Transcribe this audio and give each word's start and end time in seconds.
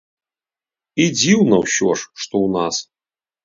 І 1.03 1.07
дзіўна 1.19 1.55
ўсё 1.67 1.89
ж, 1.97 2.09
што 2.25 2.31
ў 2.33 2.47
нас. 2.59 2.75